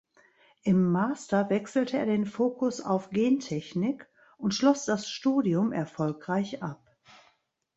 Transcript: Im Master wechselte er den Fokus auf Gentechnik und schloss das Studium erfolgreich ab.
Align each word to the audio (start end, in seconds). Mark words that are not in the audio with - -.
Im 0.63 0.91
Master 0.91 1.51
wechselte 1.51 1.95
er 1.95 2.07
den 2.07 2.25
Fokus 2.25 2.81
auf 2.83 3.11
Gentechnik 3.11 4.09
und 4.37 4.55
schloss 4.55 4.85
das 4.85 5.07
Studium 5.07 5.71
erfolgreich 5.73 6.63
ab. 6.63 6.83